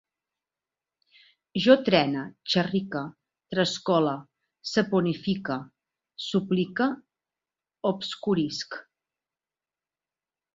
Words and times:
Jo 1.65 1.73
trene, 1.89 2.23
xerrique, 2.53 3.03
trascole, 3.57 4.15
saponifique, 4.71 5.59
suplique, 6.29 6.89
obscurisc 7.93 8.81